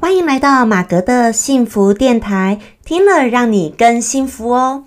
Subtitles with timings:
[0.00, 4.84] 欢迎来到马格的幸福电台，听了让你更幸福哦。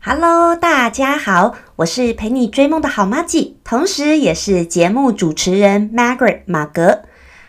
[0.00, 7.02] Hello，大家好，我是陪你追梦的好妈咪，同时也是节目主持人 Margaret 马格。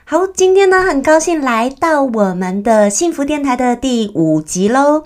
[0.03, 5.03] 好，今天呢，很高兴来到我们的幸福电台的第五集喽。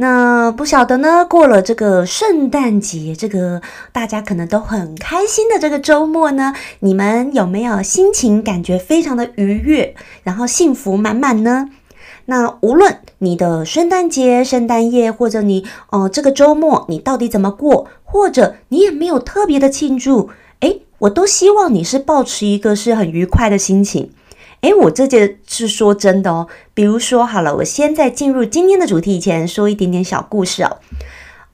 [0.00, 3.60] 那不晓得呢，过了这个圣诞节，这个
[3.90, 11.68] 大家可能都很开心的这个周末呢，你们有没有心情感觉非常的愉悦，然后幸福满满呢？
[12.26, 20.30] 那无论你的圣诞节、圣诞夜，或者你哦这个周末你到底怎么过，或者你也没有特别的庆祝，
[20.60, 24.12] 诶，我都希望你是保持一个是很愉快的心情。
[24.62, 26.48] 诶，我这就是说真的哦。
[26.74, 30.78] 比如说，好了，我先在进入今天的主题以前，说一点点小故事哦。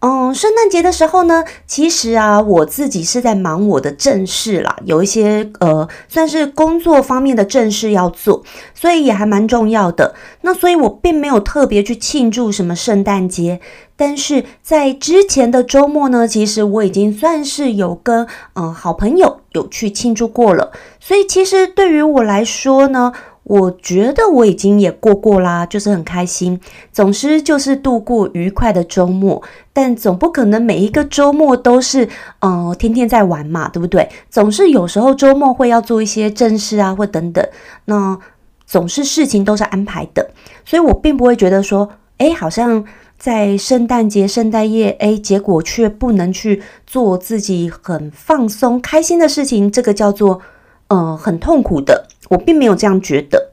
[0.07, 8.43] 嗯，圣诞节的时候呢，其实啊，我自己是在忙我的正事啦，有一些呃，算是工作方面的正事要做，
[8.75, 10.15] 所以也还蛮重要的。
[10.43, 13.61] 那所以我并没有特别去庆祝什么圣诞节，
[13.97, 23.15] 但是在之前的周末呢，其实我已经算是有跟嗯好朋友有去庆祝过了，所以其实对于我来说呢。
[23.45, 26.59] 我觉得我已经也过过啦，就是很开心，
[26.93, 29.43] 总之就是度过愉快的周末。
[29.73, 34.09] 但总不可能每一个周末都是，呃，天天在玩嘛，对不对？
[34.31, 37.47] 总是有时候周末会要做一些正事啊，或等等。
[37.87, 38.19] 那
[38.67, 40.31] 总是事情都是安排的，
[40.65, 42.85] 所以我并不会觉得说，哎，好像
[43.19, 50.41] 在圣诞节、圣诞夜，哎，结果却不能去做自己很放松、开心的事情，这个叫做，
[50.89, 52.07] 呃，很痛苦的。
[52.31, 53.51] 我并没有这样觉得，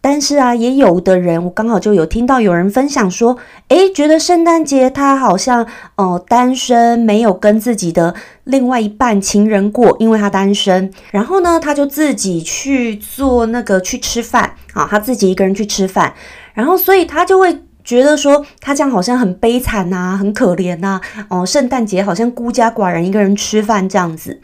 [0.00, 3.36] 但是啊，也有的人，我刚好就有听到有人分享说，
[3.68, 8.14] 诶，觉得圣诞节他好像哦单身，没有跟自己的
[8.44, 16.14] 另外一半情人过，因为他单身，然后呢，他就自己去做那个去吃饭啊，他自己一个人去吃饭，
[16.54, 24.40] 然后所以他就会觉得说，他这样好像很悲惨呐，很可怜呐，哦，圣诞节好像孤家寡人一个人吃饭这样子。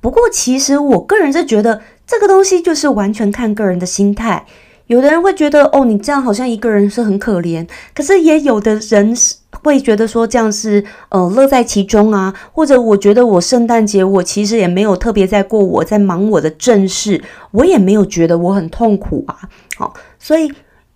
[0.00, 1.82] 不过其实我个人是觉得。
[2.06, 4.44] 这个东西就是完全看个人的心态，
[4.86, 20.52] 有的人会觉得哦，你这样好像一个人是很可怜，可是也有的人是会觉得说这样是呃乐在其中啊，或者我觉得我圣诞节我其实也没有特别在过，我在忙我的正事，我也没有觉得我很痛苦啊，好，所以。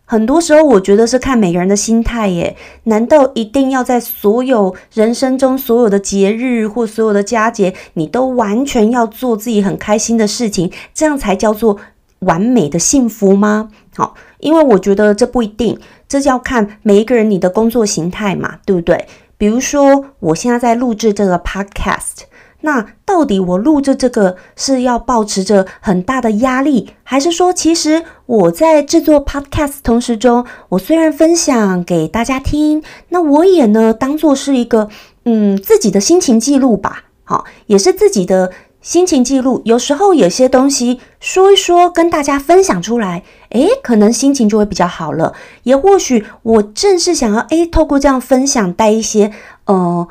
[0.09, 2.57] 很多时候，我觉得是看每个人的心态耶。
[2.85, 11.77] 难道一定要在所有人生中所有的节日或所有的佳节，你都完全要做自己很开心的事情，这样才叫做
[12.21, 13.71] 完美的幸福吗？
[13.97, 15.77] 好，因为我觉得这不一定，
[16.09, 19.07] 这要看每一个人你的工作形态嘛，对不对？
[19.37, 22.27] 比如说，我现在在录制这个 podcast。
[22.63, 34.89] 那到底我录制这个是要保持着很大的压力，还是说，其实我在制作 podcast 同时中，我虽然分享给大家听，那我也呢当做是一个
[35.25, 38.51] 嗯自己的心情记录吧，好，也是自己的
[38.81, 39.63] 心情记录。
[39.65, 45.35] 有时候有些东西说一说，跟大家分享出来，诶，可能心情就会比较好了。
[45.63, 49.31] 也或许我正是想要诶，透过这样分享带一些
[49.67, 50.09] 呃。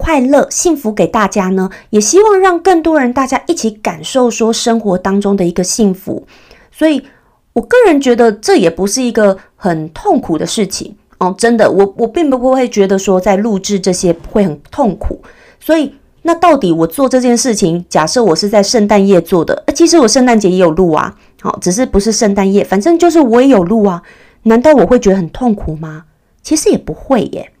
[0.00, 6.26] 快乐、幸福给大家呢，也希望让更多人大家一起感受说生活当中的一个幸福。
[6.72, 7.04] 所以，
[7.52, 11.34] 我个人觉得这也不是一个很痛苦的事情哦。
[11.36, 15.20] 真的，我我并不会觉得说在录制这些会很痛苦。
[15.60, 21.14] 所以，那到底我做这件事情，假设我是在圣诞夜做的，其实我圣诞节也有录啊。
[21.42, 24.02] 好，只是不是圣诞夜，反正就是我也有录啊。
[24.44, 26.04] 难道我会觉得很痛苦吗？
[26.42, 27.52] 其实也不会耶。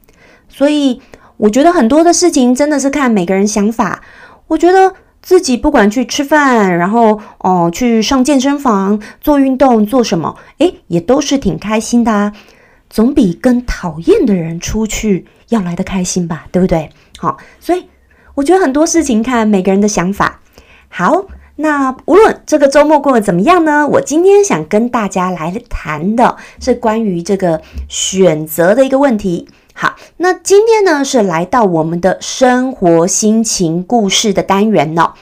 [0.48, 1.02] 所以。
[1.40, 4.02] 我觉得很多的事情真的是看每个人想法。
[4.48, 4.92] 我觉得
[5.22, 12.32] 自己不管去吃饭，然后哦去上健身房做运动做什么，诶，也都是挺开心的啊，
[12.90, 16.90] 总比跟讨厌的人出去要来的开心吧，对不对？
[17.18, 17.86] 好，所以
[18.34, 20.40] 我觉得很多事情看每个人的想法。
[20.88, 21.24] 好，
[21.56, 29.48] 那无论这个周末过得怎么样呢，我今天想跟大家来谈的是关于这个选择的一个问题。
[29.82, 35.14] 好，那今天呢是来到我们的生活心情故事的单元呢。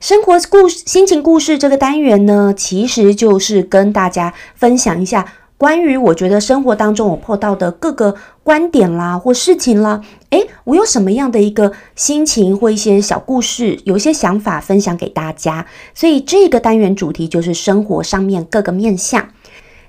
[0.00, 10.02] 生活故事心情故事这个单元呢，其实就是跟大家分享一下关于我觉得生活当中我碰到的各个观点啦或事情啦。
[10.28, 15.64] 诶，我有什么样的一个心情或一些小故事，有一些想法分享给大家。
[15.94, 19.30] 所以这个单元主题就是生活上面各个面向。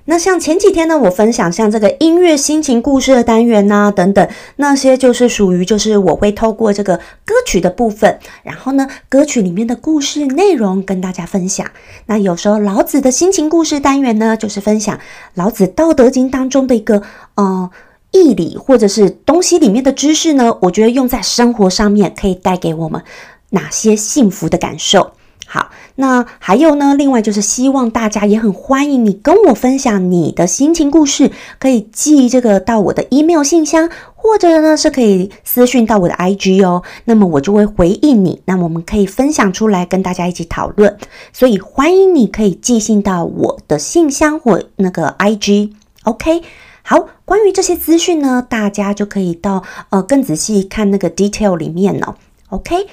[0.06, 11.66] 那像前几天呢，我分享像这个音乐心情故事的单元呐，等等，那些就是属于就是我会透过这个歌曲的部分，然后呢，歌曲里面的故事内容跟大家分享。
[12.06, 15.00] 那有时候老子的心情故事单元呢，就是分享
[15.34, 17.02] 老子《道德经》当中的一个
[17.36, 17.70] 呃
[18.10, 23.02] 义理或者是东西里面的知识呢，我觉得用在生活上面可以带给我们
[23.50, 25.12] 哪些幸福的感受。
[25.46, 26.94] 好，那还有呢？
[26.94, 31.30] 另外就是希望大家也很欢迎你跟我分享你的心情故事，
[31.60, 36.82] 可以寄这个到我的 email 信箱，或者呢是可以私讯到我的 IG 哦。
[37.04, 40.96] 那么我就会回应你，那么我们可以分享出来跟大家一起讨论。
[41.32, 45.72] 所以欢迎你可以寄信到我的信箱或那个 IG。
[46.04, 46.42] OK，
[46.82, 52.16] 好，关于这些资讯呢，大家就可以到呃更仔细看那个 detail 里面哦。
[52.48, 52.86] OK，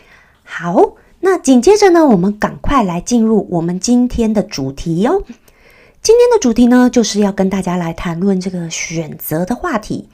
[0.43, 0.95] 好。
[1.23, 5.21] 那紧接着呢，我们赶快来进入我们今天的主题哦。
[6.01, 10.09] 今天的主题呢，就是要跟大家来谈论这个选择的话题。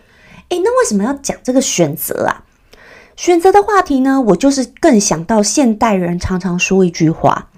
[0.49, 2.43] 诶，那为什么要讲这个选择啊？
[3.15, 7.49] 选择的话题呢，我就是更想到现代人常常说一句话：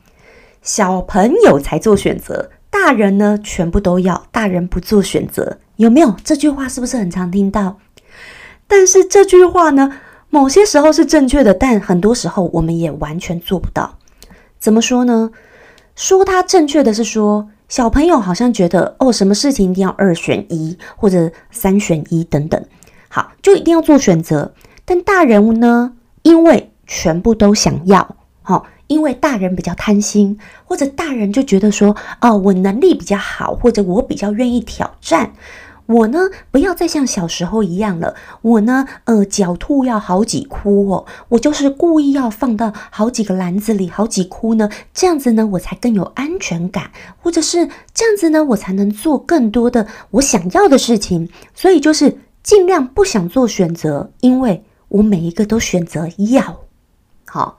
[0.62, 6.16] 小朋友才做选择，大人呢全部都要，大人不做选择，有没有？
[6.24, 7.80] 这句话是不是很常听到？
[8.68, 10.00] 但是这句话呢？
[10.30, 13.98] 某些时候是正确的，但很多时候我们也完全做不到。
[14.60, 15.32] 怎么说呢？
[15.96, 22.64] 说它正确的是说，小朋友好像觉得哦，什么事情一定要二选一或者三选一等等，
[23.10, 24.54] 好就一定要做选择。
[24.86, 35.34] 但大人呢，因为全部都想要，好，因为大人比较贪心，或者大人就觉得说，哦，我能力比较好，或者我比较愿意挑战。
[35.90, 38.14] 我呢，不要再像小时候一样了。
[38.44, 41.08] 我呢，呃，狡兔要好几窟哦。
[41.30, 51.28] 我就是故意要放到好几个篮子里，好几窟呢，这样子呢，我才更有安全感，或者是这样子呢，我才能做更多的我想要的事情。
[51.56, 56.60] 所以就是尽量不想做选择，因为我每一个都选择要。
[57.26, 57.58] 好，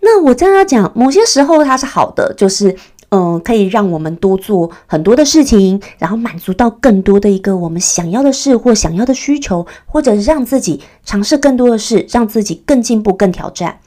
[0.00, 2.78] 那我这样讲，某些时候它是好的，就是。
[3.10, 13.80] 嗯，可以让我们多做很多的事情，然后满足到更多的一个我们想要的事或想要的需求，或者让自己尝试更多的事，让自己更进步、更挑战。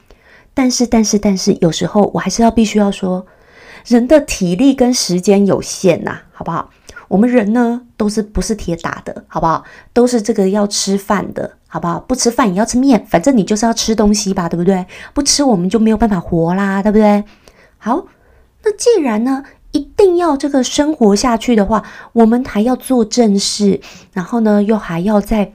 [0.53, 3.25] 但是，但是，但是，有时候我还是要必须要说，
[3.87, 6.69] 人的体力跟时间有限呐，好不好？
[7.07, 9.63] 我们人呢，都是不是铁打的，好不好？
[9.93, 11.97] 都是这个要吃饭的，好不好？
[12.01, 14.85] 不吃饭也要吃面，反正你就是要吃东西吧，对不对？
[15.13, 17.23] 不吃我们就没有办法活啦，对不对？
[17.77, 18.05] 好。
[18.63, 21.83] 那既然呢，一定要这个生活下去的话，
[22.13, 23.81] 我们还要做正事，
[24.13, 25.53] 然后呢，又还要在。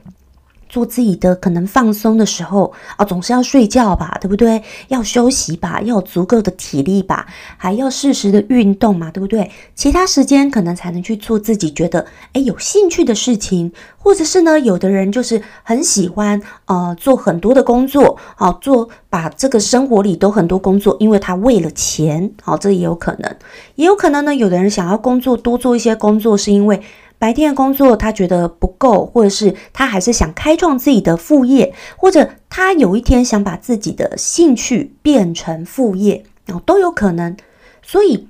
[0.69, 4.61] 做自己的可能放松的时候啊，总是要睡觉吧，对不对？
[4.87, 7.25] 要休息吧，要有足够的体力吧，
[7.57, 9.51] 还要适时的运动嘛，对不对？
[9.73, 23.35] 其他时间可能才能去做自己觉得诶有兴趣的事情，或者是呢，有的人就是很喜欢呃做很多的工作，好做把这个生活里都很多工作，因为他为了钱，好这也有可能，
[23.75, 26.79] 也有可能呢，有的人想要工作多做一些工作，是因为。
[27.19, 37.35] 白天的工作他觉得不够，或者是他还是想开创自己的副业，或者他有一天想把自己的兴趣变成副业，哦，都有可能。
[37.83, 38.27] 所以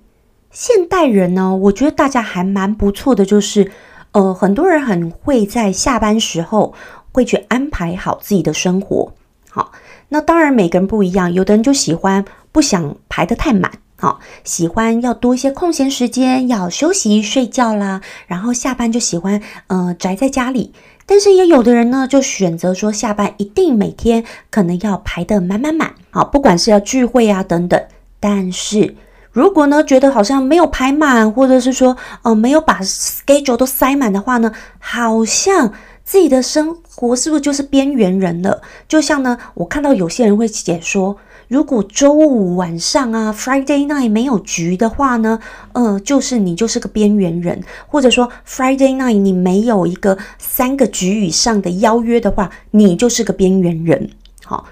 [0.51, 3.71] 现代人呢，我觉得大家还蛮不错的，就是
[4.11, 6.73] 呃，很多人很会在下班时候
[7.11, 9.13] 会去安排好自己的生活。
[9.51, 9.71] 好，
[10.07, 13.71] 那当然每个人不一样，有的人就喜欢不想排得太满。
[14.01, 17.99] 好，喜欢要多一些空闲时间，要休息睡觉啦。
[18.27, 20.71] 然后下班就喜欢呃宅在家里。
[21.05, 25.95] 但是也有的人呢，就选择说下班一定每天可能要排得满满满。
[26.11, 27.77] 好，不管是要聚会啊等等。
[28.21, 28.95] 但是
[29.33, 35.73] 如果呢觉得好像没有排满，或者是说哦没有把 schedule 都塞满的话呢，好像
[36.05, 38.61] 自己的生活是不是就是边缘人了？
[38.87, 41.17] 就像呢，我看到有些人会解说。
[41.49, 45.39] 如果周五晚上啊，Friday night 没有局的话呢，
[45.73, 54.11] 呃，就是你就是个边缘人，或者说 Friday night 你没有一个三个局以上的邀约的话，你就是个边缘人。
[54.45, 54.65] 好，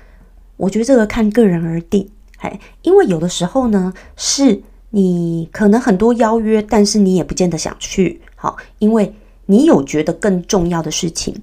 [0.55, 2.07] 我觉得这个看个人而定，
[2.41, 9.15] 哎，因为有的时候呢，是你可能很多邀约，但是你也不见得想去，好，因为
[9.47, 11.41] 你有觉得更重要的事情，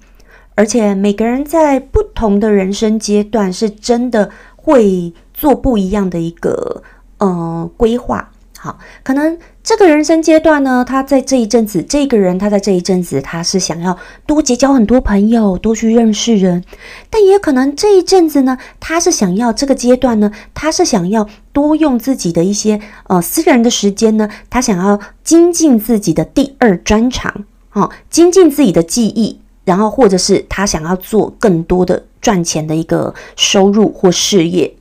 [0.55, 5.13] 而且每个人在不同的人生阶段，是真的会。
[5.35, 6.83] 做不一样的一个
[7.19, 16.63] 呃规划，好，可能这个人生阶段呢，他在这一阵子，这个人他在这一阵子，他是想要多结交很多朋友，多去认识人，
[17.11, 34.75] 但也可能这一阵子呢，他是想要这个阶段呢，他是想要多用自己的一些呃私人的时间呢，他想要精进自己的第二专长，哦，精进自己的记忆，然后或者是他想要做更多的赚钱的一个收入或事业，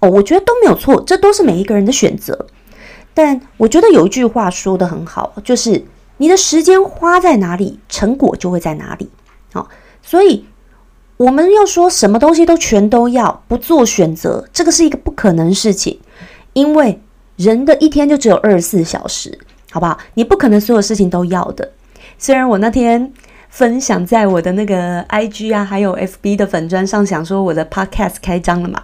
[0.00, 2.46] 哦，我觉得都没有错，这都是每一个人的选择。
[3.12, 5.84] 但我觉得有一句话说的很好，就是
[6.18, 9.10] 你的时间花在哪里，成果就会在哪里。
[9.52, 9.68] 好，
[10.02, 10.46] 所以
[11.16, 16.00] 我们要说什么东西都全都要，不做选择，这个是一个不可能事情，
[16.54, 17.02] 因为
[17.36, 19.38] 人的一天就只有二十四小时，
[19.70, 19.98] 好不好？
[20.14, 21.72] 你不可能所有事情都要的。
[22.16, 23.12] 虽然我那天
[23.50, 28.82] 分享在我的那个 IG 啊，还有 FB 的粉砖上，想说我的 Podcast 开张了嘛，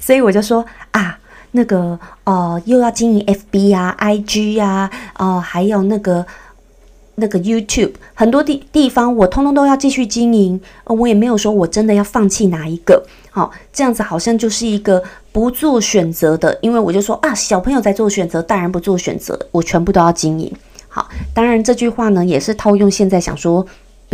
[0.00, 1.18] 所以我就说啊。
[1.56, 6.26] 那个呃，又要经营 FB 啊、IG 呀，哦，还有那个
[7.14, 10.60] 那个 YouTube，很多地地方我通通都要继续经营。
[10.86, 16.58] 我也没有说我真的要放弃哪一个，好，这样子好像就是一个不做选择的。
[16.60, 20.52] 因为我就说啊，小朋友在做选择，大人不做选择，我全部都要经营。
[20.88, 23.64] 好，当然这句话呢也是套用现在想说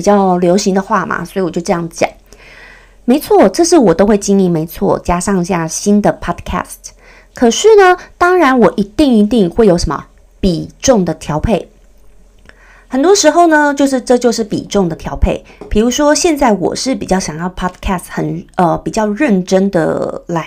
[0.01, 2.09] 比较流行的话嘛，所以我就这样讲。
[3.05, 6.95] 没错，这是我都会经营，没错，加上下新的 Podcast。
[7.35, 10.07] 可是呢，当然我一定一定会有什么
[10.41, 11.69] 比重的调配。
[12.89, 15.45] 很多时候呢，就是这就是比重的调配。
[15.69, 20.47] 比如说，现在我是比较想要 podcast 很呃比较认真的来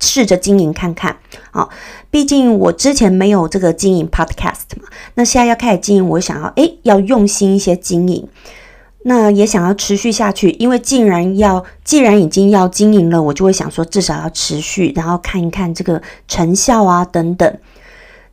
[0.00, 1.16] 试着经营看看
[1.52, 1.68] 啊。
[2.10, 8.26] 毕竟我之前没有这个经营 podcast 嘛，那现在要开始经营，我想要诶要用心一些经营。
[9.06, 17.58] 那也想要持续下去，因为既然要，既然已经要经营了，我就会想说，至少要持续，然后看一看这个成效啊，等等。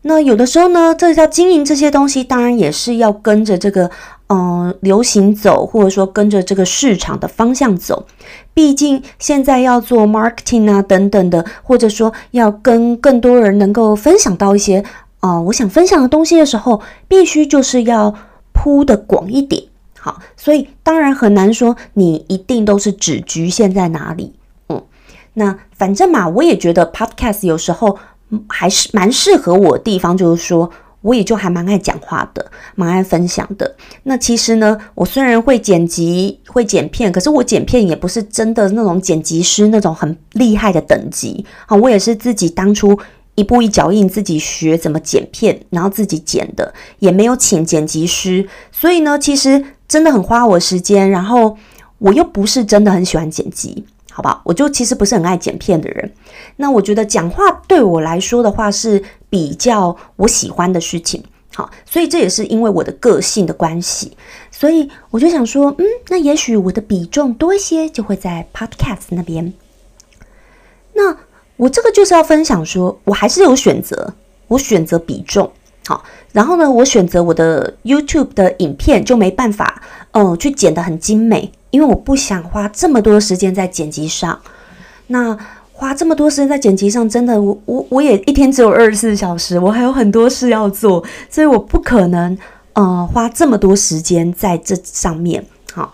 [0.03, 3.91] 那有的时候呢，这叫经营这些东西，当然也是要跟着这个，
[4.29, 8.07] 嗯，流行走，或者说跟着这个市场的方向走。
[8.53, 14.83] 毕竟现在要做 marketing 啊，等等的，或者说要跟更多人能够分享到一些，
[15.19, 18.15] 啊，我想分享的东西的时候，必须就是要
[18.53, 19.63] 铺的广一点。
[20.03, 24.33] 好，所以当然很难说你一定都是只局限在哪里，
[24.69, 24.83] 嗯，
[25.35, 27.99] 那反正嘛，我也觉得 podcast 有时候
[28.49, 33.75] 还是蛮适合我的地方，就是说我也就还蛮爱讲话的，蛮爱分享的。
[34.01, 41.45] 那其实呢，我虽然会剪辑、会剪片，可是我剪片也不是真的那种剪辑师那种很厉害的等级。
[41.67, 42.99] 好，我也是自己当初
[43.35, 49.65] 一步一脚印自己学怎么剪片，然后自己剪的，也没有请剪辑师，所以呢，其实。
[49.91, 51.57] 真的很花我时间，然后
[51.97, 54.41] 我又不是真的很喜欢剪辑，好吧？
[54.45, 56.09] 我就其实不是很爱剪片的人。
[56.55, 61.21] 那我觉得讲话对我来说的话是比较我喜欢的事情，
[61.53, 64.15] 好，所以这也是因为我的个性的关系，
[64.49, 69.51] 所以我就想说，嗯，那也许我的比重多一些，就会在 Podcast 那边。
[70.93, 71.17] 那
[71.61, 74.15] 我这个就是要分享说，我还是有选择，
[74.47, 75.51] 我选择比重。
[75.85, 79.79] 好，然后呢，我选择我的 YouTube 的影片就没办法，
[80.13, 84.39] 嗯，去剪得很精美，因为我不想花这么多时间在剪辑上。
[85.05, 85.37] 那
[85.71, 92.35] 花这么多时间在剪辑上，真的，我我我也一天只有二十四小时，我还有很多事要做，所以我不可能，
[92.73, 95.45] 呃，花这么多时间在这上面。
[95.73, 95.93] 好，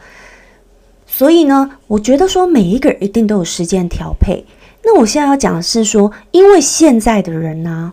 [1.05, 4.45] 所以呢，我觉得说每一个人一定都有时间调配。
[4.89, 7.91] 那我现在要讲的是说，因为现在的人呢。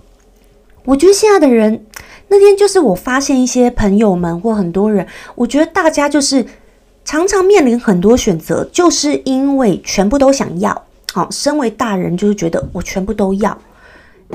[0.84, 1.84] 我觉得现在的人，
[2.28, 6.46] 那天就是我发现一些朋友们或很多人，我觉得大家就是
[7.04, 10.84] 常常面临很多选择，就是因为全部都想要。
[11.12, 13.58] 好，身为大人就是觉得我全部都要，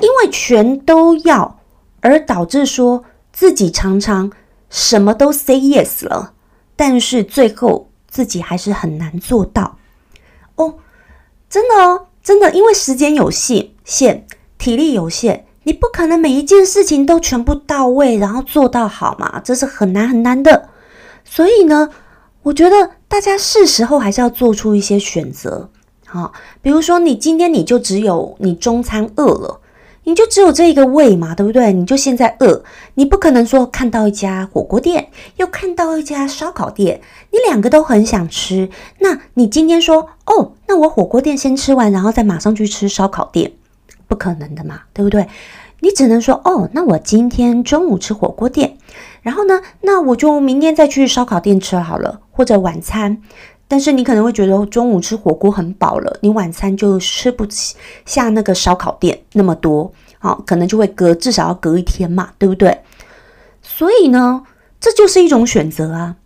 [0.02, 1.60] 因为全都要
[2.02, 4.30] 而导致说自己常常
[4.70, 6.34] 什么都 say yes 了，
[6.76, 9.78] 但是最后自己还是很难做到。
[10.56, 10.74] 哦，
[11.48, 14.26] 真的哦，真的，因为时间有限，限
[14.58, 15.46] 体力有限。
[15.64, 19.40] 你不可能每一件事情都全部到位，然后做到好嘛？
[19.44, 20.70] 这是很难很难的。
[21.24, 21.90] 所以呢，
[22.44, 25.70] 我觉得大家是时候还是要做出一些选择。
[26.06, 29.59] 好，比如说你今天你就只有你中餐饿了，
[30.10, 31.72] 你就只有这一个胃嘛，对不对？
[31.72, 32.64] 你就现在饿，
[32.96, 37.00] 你不可能说看到一家火锅店，又看到一家烧烤店，
[37.30, 38.72] 你两个都很想吃。
[38.98, 43.52] 那你今天说哦，那我火锅店先吃完，然后再马上去吃烧烤店。
[44.08, 45.28] 不可能的嘛，对不对？
[45.82, 48.78] 你只能说哦，那我今天中午吃火锅店，
[49.22, 53.22] 然后呢，那我就明天再去烧烤店吃好了，或者晚餐。
[53.70, 59.90] 但是你可能会觉得中午吃火锅很饱了，你晚餐就吃不起下那个烧烤店那么多。
[60.18, 62.82] 好，可能就会隔至少要隔一天嘛，对不对？
[63.62, 64.44] 所以呢，
[64.80, 66.18] 这就是一种选择啊。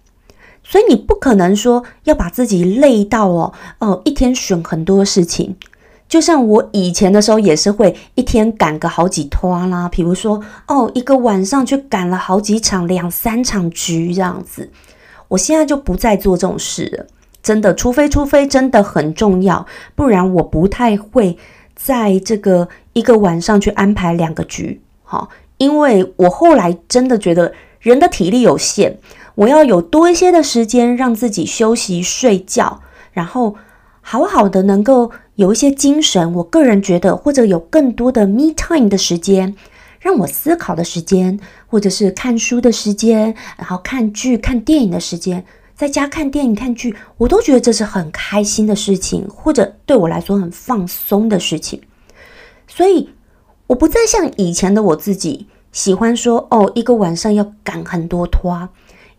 [0.63, 5.55] 所以你不可能说要把自己累到哦哦，一天选很多事情。
[6.07, 14.69] 就像我以前的时候也是会一天赶个好几拖啦，比如说哦，一个晚上去赶了好几场两三场局这样子。
[15.27, 17.07] 我现在就不再做这种事了，
[17.43, 21.38] 真的，除非除非真的很重要，不然我不太会
[21.75, 24.81] 在这个一个晚上去安排两个局。
[25.03, 28.97] 好，因为我后来真的觉得人的体力有限，
[29.35, 32.79] 我要有多一些的时间让自己休息睡觉，
[33.12, 33.55] 然后
[34.01, 35.12] 好好的能够。
[35.35, 39.55] 有一些精神，我个人觉得，或者有更多的 me time 的时间，
[40.00, 45.43] 让我思考的时间，或者是看书的时间，然后看剧、看电影的时间，
[45.75, 51.82] 在家看电影、看剧，我都觉得这是很开心的事情，或者对我来说很放松的事情。
[52.68, 53.10] 所以，
[53.68, 58.70] 我不再像以前的我自己，喜欢说哦，一个晚上要赶很多拖，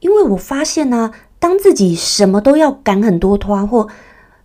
[0.01, 3.89] 因为我发现呢，当自己什么都要赶很多拖，或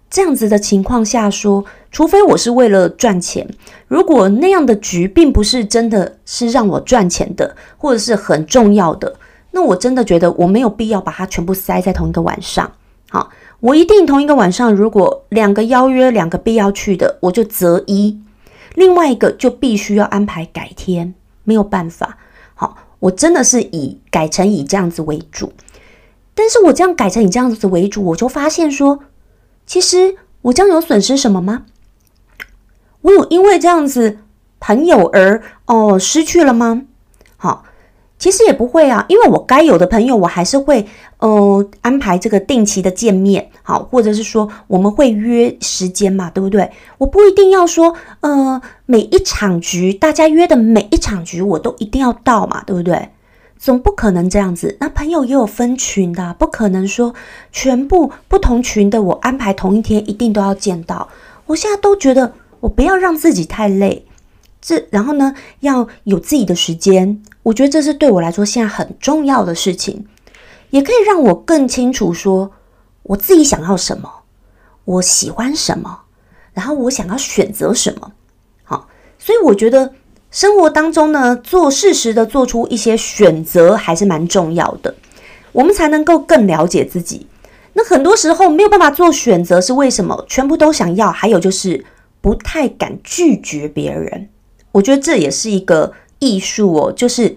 [0.09, 3.47] 这样子的情况下说，除非我是为了赚钱，
[3.87, 9.15] 如果那样的局并不是真的是让我赚钱的，或者是很重要的，
[9.51, 12.71] 那我真的觉得我没有必要把它全部塞在同一个晚上。
[13.09, 13.29] 好，
[13.59, 18.21] 我一定同一个晚上，如果两个邀约，两个必要去的，我就择一，
[18.75, 22.17] 另外一个就必须要安排改天，没有办法。
[22.53, 25.53] 好，我真的是以改成以这样子为主，
[26.35, 28.99] 但是我这样改成以这样子为主，我就发现说。
[29.65, 31.65] 其实我这样有损失什么吗？
[33.01, 34.17] 我有因为这样子
[34.59, 36.81] 朋友而哦失去了吗？
[37.37, 37.65] 好，
[38.19, 40.85] 其实也不会啊，因为我该有的朋友我还是会
[41.19, 46.69] 呃安排这个定期的见面，好，或者是说我们会约时间嘛，对不对？
[46.97, 53.09] 我不一定要说呃每一场局大家约的每一场局我都一定要到嘛，对不对？
[53.57, 57.13] 总不可能这样子，那朋友也有分群的，不可能说
[57.51, 61.09] 全部不同群的我安排同一天一定都要见到。
[61.45, 64.05] 我现在都觉得我不要让自己太累，
[64.61, 70.05] 这然后呢要有自己的时间，我觉得这是对我来说现在很重要的事情，
[70.69, 72.51] 也可以让我更清楚说
[73.03, 74.09] 我自己想要什么，
[74.85, 76.01] 我喜欢什么，
[76.53, 78.11] 然后我想要选择什么。
[78.63, 78.87] 好，
[79.17, 79.93] 所以我觉得。
[80.31, 84.93] 生活当中呢，做适时的做出一些选择还是蛮重要的，
[85.51, 87.25] 我们才能够更了解自己。
[87.73, 90.23] 那很多时候没有办法做选择是为什么？
[90.29, 91.83] 全部都想要，还有就是
[92.21, 94.29] 不太敢拒绝别人。
[94.71, 97.35] 我觉得这也是一个艺术哦，就是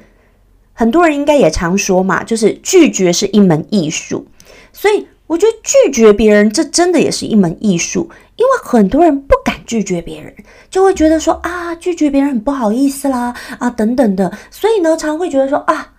[0.73, 4.27] 很多人应该也常说嘛，就是拒绝是一门艺术，
[4.73, 5.07] 所以。
[5.29, 10.35] 我觉得拒绝别人，这真的也是一门艺术，因为很多人不敢拒绝别人，
[10.69, 15.95] 就会觉得说啊，拒绝别人很不好意思啦，啊等等的，所以呢，常会觉得说啊，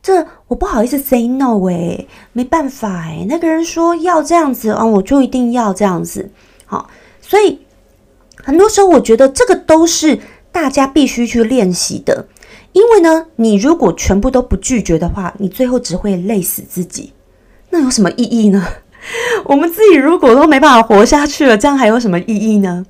[0.00, 6.30] 这我不好意思 say no 哎，没办法哎，那个人说要这样子啊，我就一定要这样子，
[6.64, 6.88] 好，
[7.20, 7.58] 所以
[8.42, 10.18] 很多时候我觉得这个都是
[10.60, 12.26] 大家必须去练习的，
[12.72, 17.12] 因为呢，你如果全部都不拒绝的话，你最后只会累死自己。
[17.70, 18.66] 那有什么意义呢？
[19.46, 22.84] 我们自己如果都没办法活下去了，这样还有什么意义呢？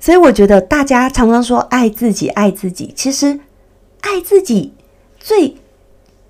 [0.00, 3.38] 所以我觉得大家常常说爱自己，爱自己，其实
[4.00, 4.72] 爱自己
[5.20, 5.58] 最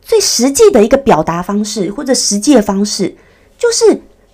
[0.02, 3.14] 最实际的一个表达方式，或者实际的方式，
[3.56, 3.86] 就是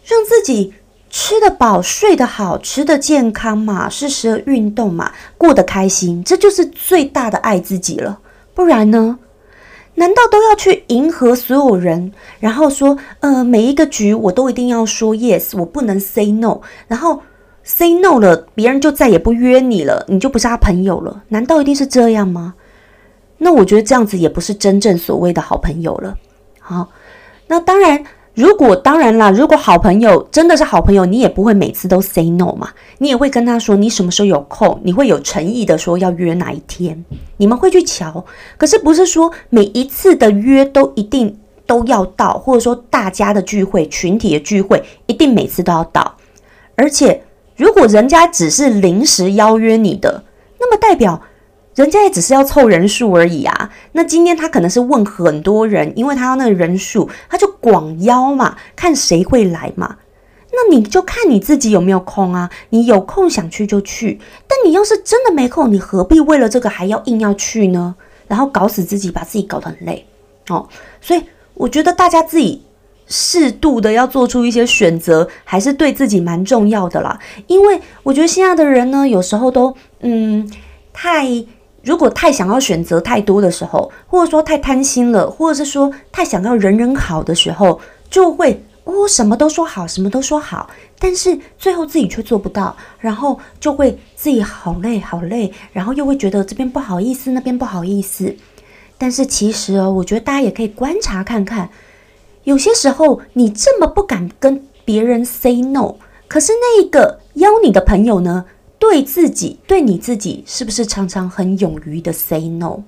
[0.06, 0.72] 让自己
[1.10, 8.20] 吃得饱、睡得好、吃得健康嘛，适时的运动嘛，过得开心，这就是最大的爱自己了。
[8.54, 9.18] 不然呢？
[9.96, 17.20] 难道都要去迎合所有人，然后说，呃，每一个局我都一定要说 yes，我不能 say no，然后
[17.64, 21.24] say no 了，别人就再也不约你了，你就不是他朋友了？
[21.28, 22.54] 难道一定是这样吗？
[23.38, 26.16] 那我觉得这样子也不是真正所谓的好朋友了。
[26.60, 26.88] 好，
[27.48, 28.04] 那当然。
[28.40, 37.04] 如果当然啦，如果好朋友真的是好朋友，你也不会每次都 say no 嘛，你也会跟他说你什么时候有空，你会有诚意的说要约哪一天，
[37.36, 38.24] 你们会去瞧。
[38.56, 46.16] 可是不是说每一次的约都一定都要到，或者说大家的聚会、群体的聚会一定每次都要到。
[46.76, 47.22] 而且
[47.56, 50.24] 如果人家只是临时邀约你的，
[50.58, 51.20] 那么代表。
[51.76, 53.70] 人家也只是要凑人数而已啊。
[53.92, 59.96] 那今天他可能是问很多人，因为他要那个人数，他就广邀嘛，看谁会来嘛。
[60.52, 62.50] 那你就看你自己有没有空啊。
[62.70, 67.94] 你有空想去就去，但你要是真的没空，你何必为了这个还要硬要去呢？
[68.26, 70.04] 然后搞死自己，把自己搞得很累
[70.48, 70.68] 哦。
[71.00, 71.22] 所以
[71.54, 72.62] 我觉得大家自己
[73.06, 77.18] 适度的要做出一些选择，还是对自己蛮重要的啦。
[77.46, 80.50] 因为我觉得现在的人呢，有时候都嗯
[80.92, 81.44] 太。
[81.82, 98.36] 如果太想要选择太多的时候，或者说太贪心了，或者是说太想要人人好的时候，就会哦什么都说好，什么都说好，但是最后自己却做不到，然后就会自己好累好累，然后又会觉得这边不好意思，那边不好意思。
[98.98, 101.70] 但是其实哦，我觉得大家也可以观察看看，
[102.44, 105.94] 有些时候你这么不敢跟别人 say no，
[106.28, 108.44] 可是那一个邀你的朋友呢？
[108.80, 112.82] 对自己，对你自己，是不是常常很勇于的 say no？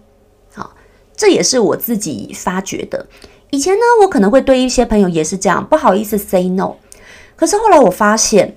[0.54, 0.74] 好，
[1.14, 3.06] 这也是我自己发觉的。
[3.50, 6.76] 以前呢，我可能会对一些朋友也是这样，不好意思 say no。
[7.36, 8.56] 可是后来我发现，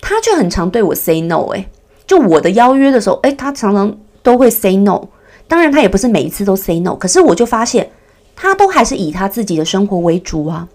[0.00, 1.48] 他却很常对我 say no。
[1.48, 1.68] 诶，
[2.06, 5.08] 就我的邀约的时候，诶，他常常都会 say no。
[5.48, 6.94] 当然，他也不是每一次都 say no。
[6.94, 7.90] 可是我就发现，
[8.36, 10.68] 他都还是以他自己的生活为主啊，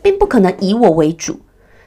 [0.00, 1.40] 并不可能以我为主。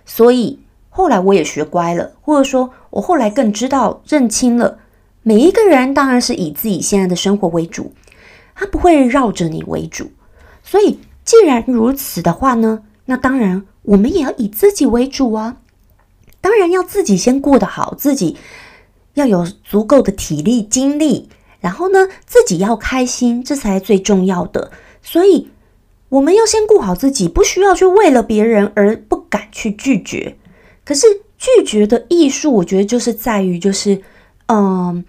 [0.05, 0.59] 所以。
[0.93, 4.77] 后来我也学乖了，或者说，我后来更知道认清了，
[5.23, 7.93] 每一个人当然是以自己现在的生活为主，
[8.53, 10.11] 他不会绕着你为主。
[10.63, 15.57] 所以，既然如此的话呢，那当然我们也要以自己为主啊。
[16.39, 18.37] 当然要自己先过得好，自己
[19.13, 24.71] 要有足够的体力精力，然后呢，自己要开心，这才最重要的。
[25.03, 25.49] 所以，
[26.09, 30.35] 我们要先顾好自己，不需要去为了别人而不敢去拒绝。
[30.83, 31.05] 可是
[31.41, 33.99] 拒绝的艺术，我觉得就是在于，就是
[34.45, 35.03] 嗯，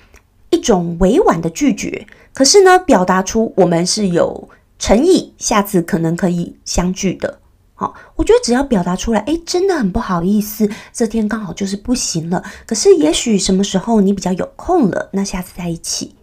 [0.48, 2.06] 一种委婉的拒绝。
[2.32, 7.38] 可是呢，表达出我们是有诚意，下次可能可以相聚的。
[7.74, 12.42] 好，我觉得只要表达出来，哎，真的很不好意思，这天刚好就是不行了。
[12.66, 16.14] 可是也许什么时候你比较有空了，那下次在一起，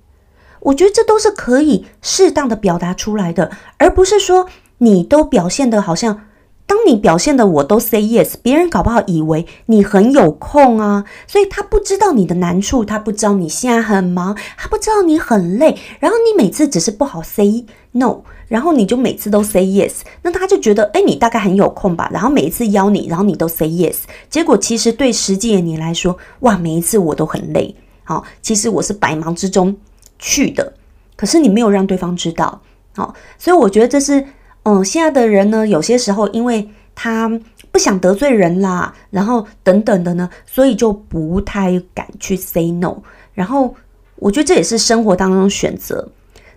[0.61, 4.47] 我觉得这都是可以适当的表达出来的，而不是说
[4.79, 6.21] 你都表现的好像。
[6.69, 29.75] 当你表现的我都 say yes，别人搞不好以为你很有空啊，所以他不知道你的难处，他不知道你现在很忙，他不知道你很累，然后你每次只是不好 say no，然后你就每次都 say yes，那他就觉得哎你大概很有空吧，然后每一次邀你，然后你都 say yes，结果其实对实际的你来说，哇每一次我都很累，好，其实我是百忙之中
[30.19, 30.73] 去的，
[31.15, 32.61] 可是你没有让对方知道，
[32.95, 34.23] 好，所以我觉得这是。
[34.69, 37.27] 嗯，现在的人呢，有些时候因为他
[37.71, 42.97] 不想得罪人啦，然后等等的呢，所以就不太敢去 say no。
[43.33, 43.73] 然后
[44.17, 46.07] 我觉得这也是生活当中选择。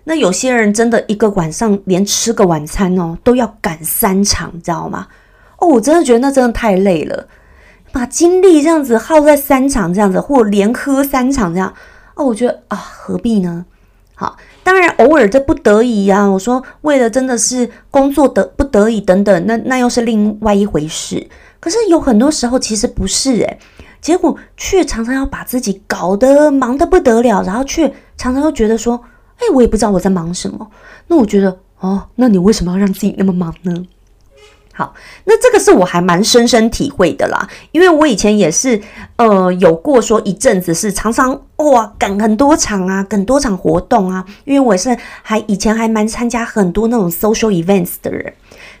[0.03, 5.07] 那有些人真的一个晚上连吃个晚餐哦都要赶三场，你知道吗？
[5.57, 7.27] 哦，我真的觉得那真的太累了，
[7.91, 11.73] 把精力这样子耗在三场这样子，或连喝三场这样，
[12.13, 13.65] 哦，我觉得啊，何必呢？
[14.13, 14.37] 好。
[14.63, 16.25] 当然，偶尔这不得已呀。
[16.25, 21.27] 我说，为了真的是工作的不得已等等，那那又是另外一回事。
[21.59, 23.59] 可是有很多时候其实不是诶，
[24.01, 29.01] 结果却常常要把自己搞得忙得不得了，然后却常常又觉得说，
[29.37, 30.69] 哎，我也不知道我在忙什么。
[31.07, 33.85] 那我觉得，哦，那你为什么要让自己那么忙呢？
[34.75, 34.91] 好，
[35.25, 38.81] 那这个是我还蛮深深体会的啦，因为我以前也是，
[39.17, 48.33] 呃，有过说一阵子是常常哇赶很多场啊，很多场活动啊，因为我是还以前还蛮参加很多那种 social events 的人，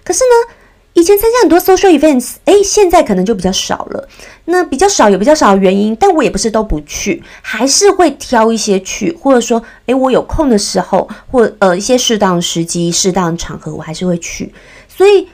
[0.03, 0.55] 可是呢，
[0.93, 4.09] 以前参加很多 social events，哎，现在可能就比较少了。
[4.45, 14.51] 那比较少有比较少的原因，但我也不是都不去，还是会挑一些去，或者说，哎，我有空的时候，或呃一些适当时机、适当的场合，我还是会去，
[14.87, 15.27] 所以。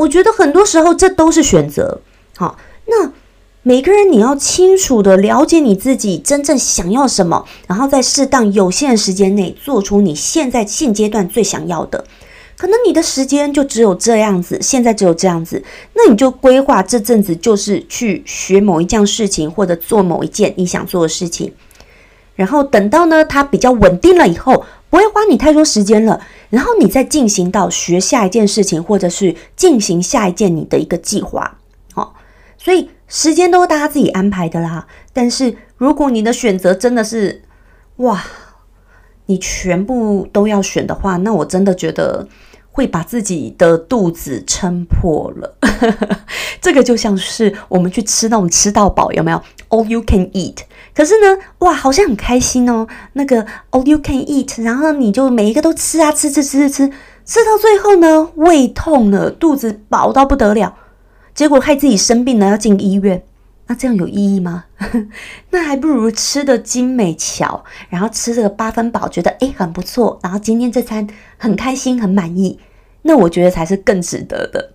[0.00, 2.00] 我觉得很多时候这都是选择，
[2.36, 3.12] 好，那
[3.62, 12.02] 每个人你要清楚的了解你自己真正想要什么，然后在适当有限的时间内做出你现在现阶段最想要的。
[12.56, 21.52] 可能你的时间就只有这样子，现在只有这样子，那你就规划这阵子就是去学某一件事情，或者做某一件你想做的事情，
[22.34, 24.64] 然后等到呢它比较稳定了以后。
[24.90, 31.58] 不会花你太多时间了，然后你再进行到学下一件事情，或者是进行下一件你的一个计划，
[31.94, 32.14] 好，
[32.58, 34.86] 所以时间都是大家自己安排的啦。
[35.12, 37.42] 但是如果你的选择真的是
[37.96, 38.22] 哇，
[39.26, 42.26] 你全部都要选的话，那我真的觉得
[42.72, 45.56] 会把自己的肚子撑破了。
[46.60, 50.58] 这个就像是我们去吃那种吃到饱，有没有？All you can eat。
[50.94, 52.86] 可是呢，哇，好像很开心哦。
[53.14, 56.92] 那个 all you can eat，然后你就每一个都吃啊，吃吃吃吃吃，
[57.24, 60.74] 吃到最后呢，胃痛了，肚子饱到不得了，
[61.34, 63.22] 结果害自己生病了，要进医院。
[63.66, 64.64] 那这样有意义吗？
[65.50, 71.06] 那还不如吃的精美巧，然后吃这个八分饱，觉得诶很不错，然后今天这餐
[71.38, 72.58] 很开心很满意，
[73.02, 74.72] 那我觉得才是更值得的。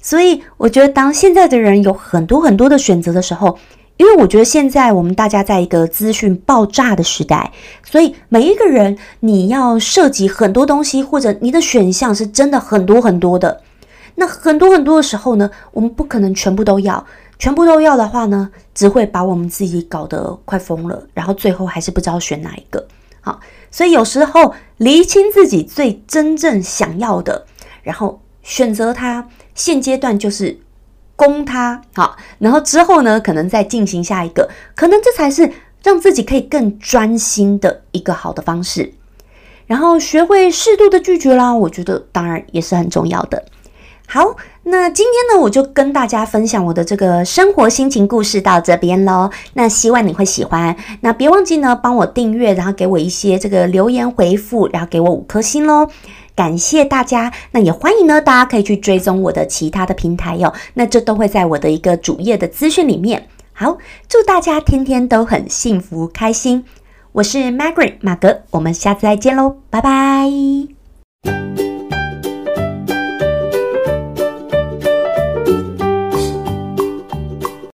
[0.00, 3.58] 所以我觉得，当现在的人有很多很多的选择的时候，
[3.98, 7.52] 因为我觉得现在我们大家在一个资讯爆炸的时代，
[7.84, 13.60] 所以每一个人你要涉及很多东西，或者你的选项是真的很多很多的。
[14.14, 17.04] 那很多很多的时候呢，我们不可能全部都要，
[17.38, 22.86] 全部都要的话呢，只会把我们自己搞得快疯了，然后最后还是不知道选哪一个。
[23.20, 27.46] 好，所以有时候厘清自己最真正想要的，
[27.82, 30.58] 然后选择它，现阶段就是
[31.18, 31.82] 攻它。
[31.94, 35.50] 好，然后之后呢，可能再进行下一个，可能这才是
[35.82, 38.92] 让自己可以更专心的一个好的方式。
[39.66, 43.44] 然后学会适度的拒绝啦，我觉得当然也是很重要的。
[44.06, 49.28] 好，那今天呢，我就跟大家分享我的这个生活心情故事到这边喽。
[49.52, 50.74] 那希望你会喜欢。
[51.02, 55.88] 那别忘记呢，帮我订阅，然后给我一些这个留言回复，然后给我五颗星喽。
[56.38, 57.32] 感谢大家。
[57.50, 60.54] 那也欢迎呢，大家可以去追踪我的其他的平台哟。
[60.74, 63.26] 那这都会在我的一个主页的资讯里面。
[63.52, 66.64] 好，祝大家天天都很幸福开心。
[67.10, 71.67] 我是 Margaret 马格，我们下次再见喽，拜拜。